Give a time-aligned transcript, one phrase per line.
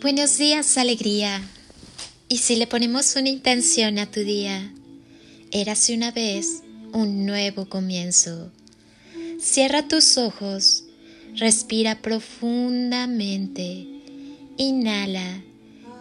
[0.00, 1.42] Buenos días, alegría.
[2.26, 4.72] Y si le ponemos una intención a tu día,
[5.50, 6.62] érase una vez
[6.94, 8.50] un nuevo comienzo.
[9.38, 10.84] Cierra tus ojos,
[11.36, 13.86] respira profundamente,
[14.56, 15.42] inhala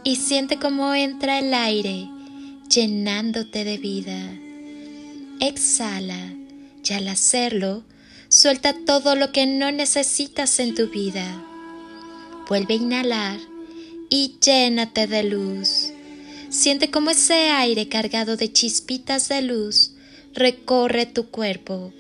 [0.06, 2.08] y siente cómo entra el aire
[2.70, 4.32] llenándote de vida.
[5.42, 6.34] Exhala
[6.90, 7.84] y al hacerlo,
[8.30, 11.44] suelta todo lo que no necesitas en tu vida.
[12.48, 13.59] Vuelve a inhalar
[14.10, 15.92] y llénate de luz.
[16.50, 19.92] Siente como ese aire cargado de chispitas de luz
[20.34, 21.94] recorre tu cuerpo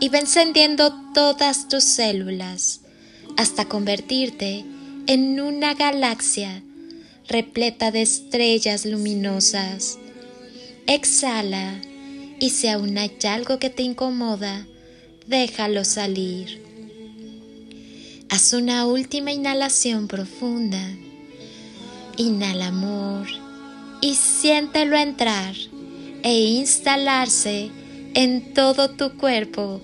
[0.00, 2.80] y va encendiendo todas tus células
[3.36, 4.64] hasta convertirte
[5.06, 6.62] en una galaxia
[7.28, 9.98] repleta de estrellas luminosas.
[10.86, 11.80] Exhala
[12.38, 14.66] y si aún hay algo que te incomoda,
[15.26, 16.62] déjalo salir.
[18.28, 20.96] Haz una última inhalación profunda
[22.16, 23.26] Inhala amor
[24.00, 25.54] y siéntelo entrar
[26.22, 27.70] e instalarse
[28.14, 29.80] en todo tu cuerpo,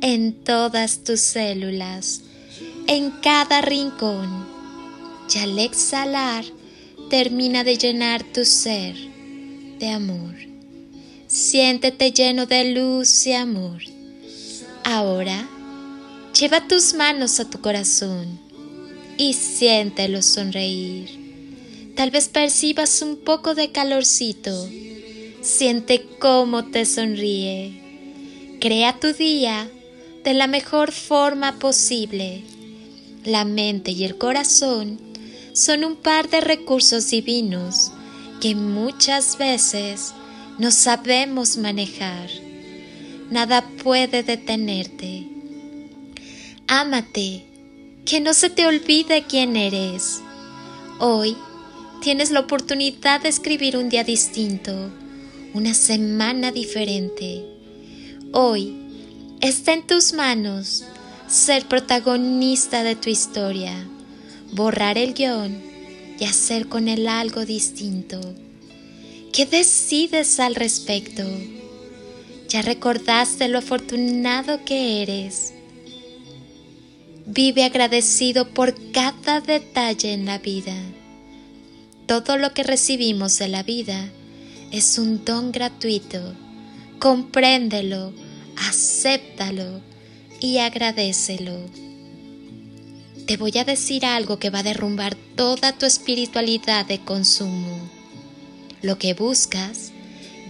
[0.00, 2.22] en todas tus células,
[2.86, 4.46] en cada rincón.
[5.34, 6.44] Y al exhalar,
[7.08, 8.94] termina de llenar tu ser
[9.78, 10.34] de amor.
[11.26, 13.82] Siéntete lleno de luz y amor.
[14.84, 15.48] Ahora,
[16.38, 18.38] lleva tus manos a tu corazón
[19.16, 21.21] y siéntelo sonreír.
[21.96, 24.68] Tal vez percibas un poco de calorcito.
[25.42, 28.58] Siente cómo te sonríe.
[28.60, 29.70] Crea tu día
[30.24, 32.44] de la mejor forma posible.
[33.24, 34.98] La mente y el corazón
[35.52, 37.92] son un par de recursos divinos
[38.40, 40.14] que muchas veces
[40.58, 42.30] no sabemos manejar.
[43.30, 45.28] Nada puede detenerte.
[46.68, 47.44] Ámate,
[48.04, 50.20] que no se te olvide quién eres.
[50.98, 51.36] Hoy
[52.02, 54.90] tienes la oportunidad de escribir un día distinto,
[55.54, 57.44] una semana diferente.
[58.32, 58.74] Hoy
[59.40, 60.84] está en tus manos
[61.28, 63.86] ser protagonista de tu historia,
[64.50, 65.62] borrar el guion
[66.18, 68.20] y hacer con él algo distinto.
[69.32, 71.22] ¿Qué decides al respecto?
[72.48, 75.54] Ya recordaste lo afortunado que eres.
[77.26, 80.74] Vive agradecido por cada detalle en la vida.
[82.12, 84.10] Todo lo que recibimos de la vida
[84.70, 86.34] es un don gratuito.
[86.98, 88.12] Compréndelo,
[88.68, 89.80] acéptalo
[90.38, 91.58] y agradecelo.
[93.26, 97.78] Te voy a decir algo que va a derrumbar toda tu espiritualidad de consumo.
[98.82, 99.90] Lo que buscas,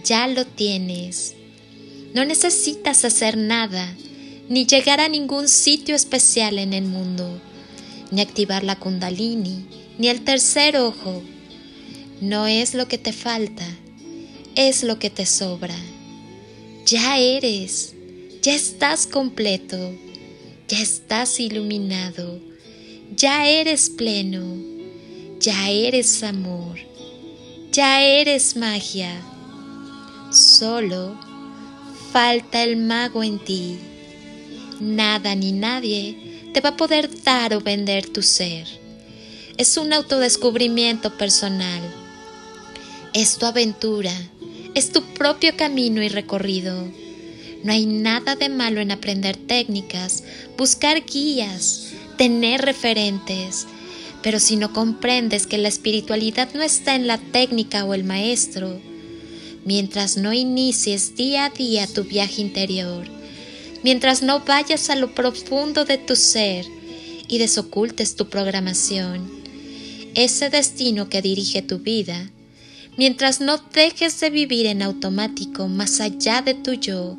[0.03, 1.37] ya lo tienes.
[2.13, 3.95] No necesitas hacer nada,
[4.49, 7.41] ni llegar a ningún sitio especial en el mundo,
[8.11, 9.65] ni activar la kundalini,
[9.99, 11.23] ni el tercer ojo,
[12.23, 13.67] no es lo que te falta,
[14.55, 15.75] es lo que te sobra.
[16.87, 17.97] Ya eres,
[18.41, 19.77] ya estás completo,
[20.69, 22.39] ya estás iluminado,
[23.17, 24.57] ya eres pleno,
[25.41, 26.79] ya eres amor,
[27.73, 29.21] ya eres magia.
[30.31, 31.19] Solo
[32.13, 33.79] falta el mago en ti.
[34.79, 38.69] Nada ni nadie te va a poder dar o vender tu ser.
[39.57, 41.83] Es un autodescubrimiento personal
[43.15, 44.13] es tu aventura,
[44.75, 46.91] es tu propio camino y recorrido.
[47.63, 50.25] No hay nada de malo en aprender técnicas,
[50.57, 53.67] buscar guías, tener referentes,
[54.23, 58.81] pero si no comprendes que la espiritualidad no está en la técnica o el maestro,
[59.65, 63.07] mientras no inicies día a día tu viaje interior,
[63.83, 66.65] mientras no vayas a lo profundo de tu ser
[67.29, 69.31] y desocultes tu programación,
[70.15, 72.31] ese destino que dirige tu vida,
[72.97, 77.17] mientras no dejes de vivir en automático más allá de tu yo,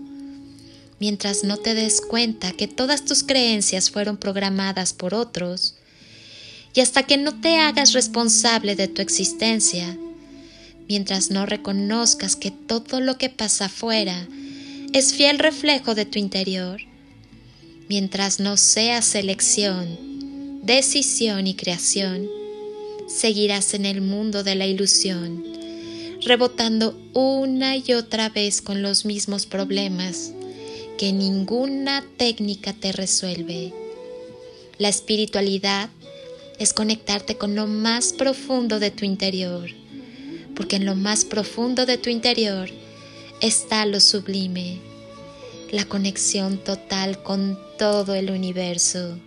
[1.00, 5.76] mientras no te des cuenta que todas tus creencias fueron programadas por otros,
[6.76, 9.98] y hasta que no te hagas responsable de tu existencia,
[10.88, 14.28] mientras no reconozcas que todo lo que pasa afuera
[14.92, 16.82] es fiel reflejo de tu interior,
[17.90, 22.28] mientras no seas elección, decisión y creación,
[23.08, 25.63] seguirás en el mundo de la ilusión
[26.26, 30.32] rebotando una y otra vez con los mismos problemas
[30.98, 33.74] que ninguna técnica te resuelve.
[34.78, 35.90] La espiritualidad
[36.60, 39.70] es conectarte con lo más profundo de tu interior,
[40.56, 42.70] porque en lo más profundo de tu interior
[43.42, 44.80] está lo sublime,
[45.72, 49.18] la conexión total con todo el universo.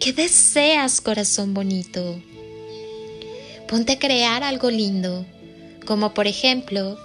[0.00, 2.20] ¿Qué deseas, corazón bonito?
[3.68, 5.24] ponte a crear algo lindo,
[5.84, 6.98] como por ejemplo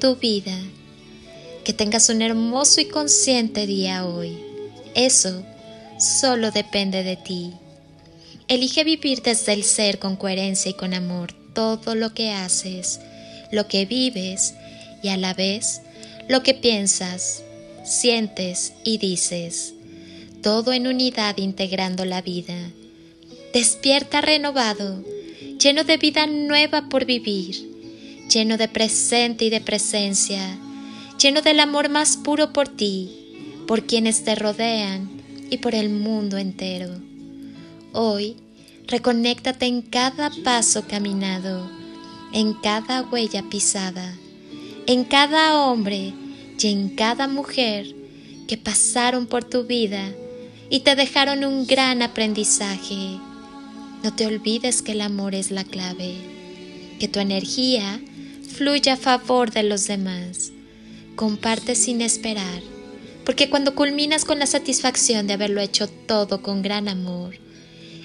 [0.00, 0.56] tu vida.
[1.64, 4.38] Que tengas un hermoso y consciente día hoy.
[4.94, 5.44] Eso
[5.98, 7.52] solo depende de ti.
[8.48, 13.00] Elige vivir desde el ser con coherencia y con amor todo lo que haces,
[13.50, 14.54] lo que vives
[15.02, 15.80] y a la vez
[16.28, 17.44] lo que piensas,
[17.84, 19.74] sientes y dices.
[20.42, 22.56] Todo en unidad integrando la vida.
[23.52, 25.04] Despierta renovado,
[25.60, 27.75] lleno de vida nueva por vivir,
[28.28, 30.58] lleno de presente y de presencia,
[31.20, 33.10] lleno del amor más puro por ti,
[33.66, 35.08] por quienes te rodean
[35.50, 36.90] y por el mundo entero.
[37.92, 38.36] Hoy,
[38.86, 41.70] reconéctate en cada paso caminado,
[42.32, 44.14] en cada huella pisada,
[44.86, 46.12] en cada hombre
[46.58, 47.94] y en cada mujer
[48.46, 50.12] que pasaron por tu vida
[50.70, 53.18] y te dejaron un gran aprendizaje.
[54.02, 56.14] No te olvides que el amor es la clave,
[56.98, 58.00] que tu energía
[58.56, 60.52] fluya a favor de los demás.
[61.14, 62.62] Comparte sin esperar
[63.26, 67.36] porque cuando culminas con la satisfacción de haberlo hecho todo con gran amor,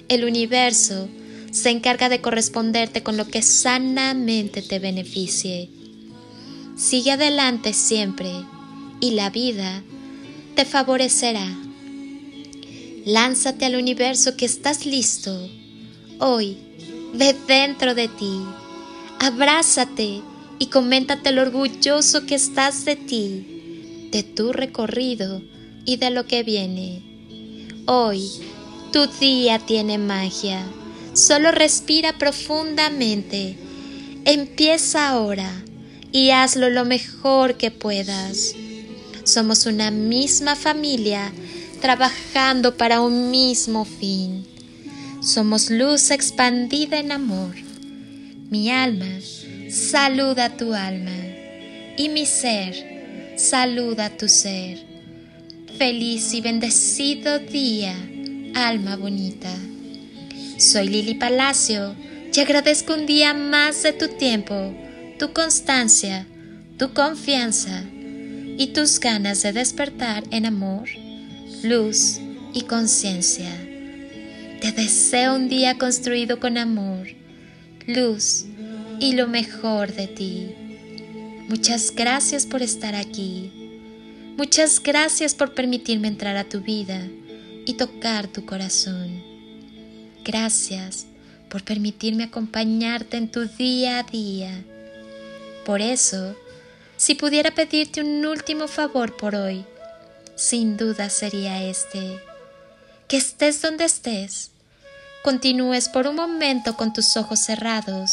[0.08, 1.08] el universo
[1.52, 5.70] se encarga de corresponderte con lo que sanamente te beneficie.
[6.76, 8.32] Sigue adelante siempre
[9.00, 9.84] y la vida
[10.56, 11.46] te favorecerá.
[13.04, 15.48] Lánzate al universo que estás listo.
[16.18, 16.56] Hoy,
[17.14, 18.40] ve dentro de ti,
[19.20, 20.20] abrázate
[20.58, 23.52] y coméntate lo orgulloso que estás de ti
[24.12, 25.42] de tu recorrido
[25.86, 27.02] y de lo que viene.
[27.86, 28.28] Hoy,
[28.92, 30.62] tu día tiene magia.
[31.14, 33.56] Solo respira profundamente.
[34.26, 35.50] Empieza ahora
[36.12, 38.54] y hazlo lo mejor que puedas.
[39.24, 41.32] Somos una misma familia
[41.80, 44.46] trabajando para un mismo fin.
[45.22, 47.54] Somos luz expandida en amor.
[48.50, 49.06] Mi alma
[49.72, 51.16] saluda tu alma
[51.96, 54.84] y mi ser saluda tu ser.
[55.78, 57.96] Feliz y bendecido día,
[58.54, 59.50] alma bonita.
[60.58, 61.96] Soy Lili Palacio
[62.34, 64.74] y agradezco un día más de tu tiempo,
[65.18, 66.26] tu constancia,
[66.78, 70.86] tu confianza y tus ganas de despertar en amor,
[71.62, 72.20] luz
[72.52, 73.50] y conciencia.
[74.60, 77.08] Te deseo un día construido con amor,
[77.86, 78.44] luz
[79.02, 80.54] y lo mejor de ti.
[81.48, 83.50] Muchas gracias por estar aquí.
[84.36, 87.08] Muchas gracias por permitirme entrar a tu vida
[87.66, 89.24] y tocar tu corazón.
[90.24, 91.06] Gracias
[91.48, 94.62] por permitirme acompañarte en tu día a día.
[95.66, 96.36] Por eso,
[96.96, 99.64] si pudiera pedirte un último favor por hoy,
[100.36, 102.20] sin duda sería este.
[103.08, 104.52] Que estés donde estés,
[105.24, 108.12] continúes por un momento con tus ojos cerrados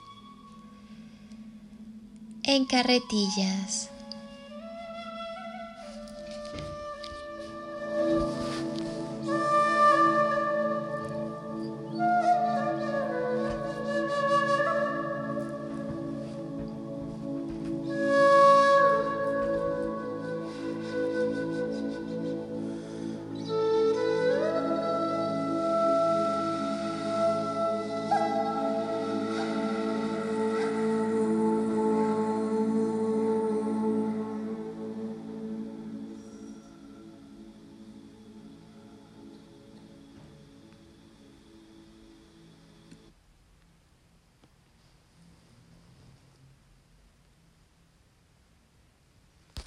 [2.43, 3.90] en carretillas.